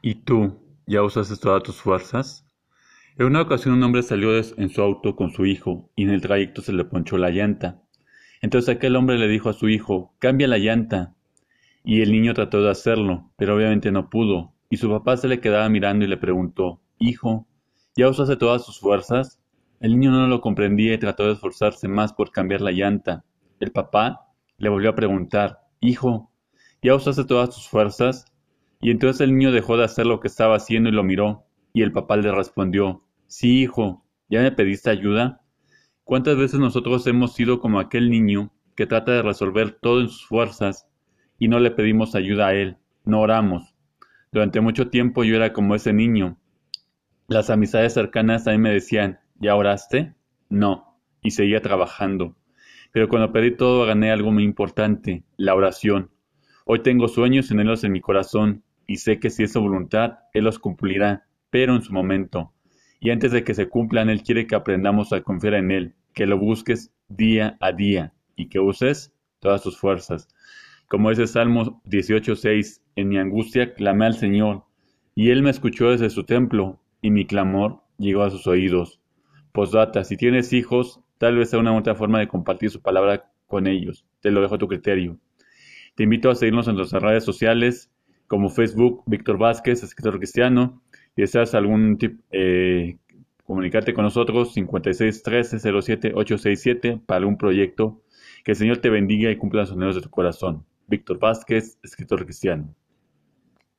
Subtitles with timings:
[0.00, 2.46] ¿Y tú, ya usaste todas tus fuerzas?
[3.16, 6.20] En una ocasión un hombre salió en su auto con su hijo y en el
[6.20, 7.82] trayecto se le ponchó la llanta.
[8.40, 11.16] Entonces aquel hombre le dijo a su hijo, cambia la llanta.
[11.82, 15.40] Y el niño trató de hacerlo, pero obviamente no pudo, y su papá se le
[15.40, 17.48] quedaba mirando y le preguntó, Hijo,
[17.96, 19.40] ¿ya usaste todas tus fuerzas?
[19.80, 23.24] El niño no lo comprendía y trató de esforzarse más por cambiar la llanta.
[23.58, 26.30] El papá le volvió a preguntar, Hijo,
[26.82, 28.26] ¿ya usaste todas tus fuerzas?
[28.80, 31.82] Y entonces el niño dejó de hacer lo que estaba haciendo y lo miró, y
[31.82, 35.42] el papá le respondió, Sí, hijo, ¿ya me pediste ayuda?
[36.04, 40.26] ¿Cuántas veces nosotros hemos sido como aquel niño que trata de resolver todo en sus
[40.26, 40.88] fuerzas
[41.38, 43.74] y no le pedimos ayuda a él, no oramos?
[44.30, 46.38] Durante mucho tiempo yo era como ese niño.
[47.26, 50.14] Las amistades cercanas a mí me decían, ¿ya oraste?
[50.48, 52.36] No, y seguía trabajando.
[52.92, 56.10] Pero cuando pedí todo gané algo muy importante, la oración.
[56.64, 60.18] Hoy tengo sueños y anhelos en mi corazón y sé que si es su voluntad,
[60.32, 62.54] Él los cumplirá, pero en su momento.
[63.00, 66.26] Y antes de que se cumplan, Él quiere que aprendamos a confiar en Él, que
[66.26, 70.26] lo busques día a día y que uses todas tus fuerzas.
[70.88, 74.64] Como dice Salmo 18:6, en mi angustia clamé al Señor,
[75.14, 79.00] y Él me escuchó desde su templo, y mi clamor llegó a sus oídos.
[79.52, 83.66] Posdata, si tienes hijos, tal vez sea una otra forma de compartir su palabra con
[83.66, 84.06] ellos.
[84.20, 85.18] Te lo dejo a tu criterio.
[85.94, 87.90] Te invito a seguirnos en nuestras redes sociales
[88.28, 90.80] como Facebook, Víctor Vázquez, escritor cristiano.
[91.16, 92.98] Si deseas algún tip, eh,
[93.44, 98.00] comunicarte con nosotros, 5613-07-867 para algún proyecto.
[98.44, 100.64] Que el Señor te bendiga y cumpla los anhelos de tu corazón.
[100.86, 102.72] Víctor Vázquez, escritor cristiano.